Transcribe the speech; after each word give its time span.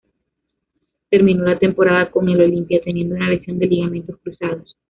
Terminó 1.11 1.43
la 1.43 1.59
temporada 1.59 2.09
con 2.09 2.27
el 2.27 2.41
Olimpia, 2.41 2.81
teniendo 2.83 3.13
una 3.13 3.29
lesión 3.29 3.59
de 3.59 3.67
ligamentos 3.67 4.17
cruzados. 4.23 4.75